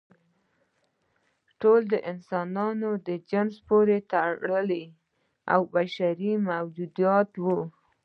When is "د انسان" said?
1.93-2.47